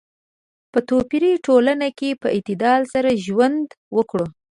په 0.71 0.79
توپیري 0.89 1.33
ټولنه 1.45 1.87
کې 1.97 2.09
په 2.21 2.27
اعتدال 2.35 2.81
سره 2.93 3.09
ژوند 3.25 3.67
وکړو. 3.97 4.25